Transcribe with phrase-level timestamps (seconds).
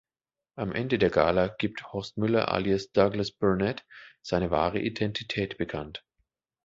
[0.55, 3.85] Am Ende der Gala gibt Horst Müller alias Douglas Burnett
[4.23, 6.03] seine wahre Identität bekannt.